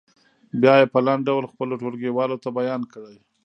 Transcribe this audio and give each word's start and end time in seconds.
بیا 0.61 0.73
یې 0.79 0.87
په 0.93 0.99
لنډ 1.05 1.21
ډول 1.29 1.43
خپلو 1.51 1.73
ټولګیوالو 1.81 2.41
ته 2.43 2.49
بیان 2.57 2.81
کړئ. 2.93 3.17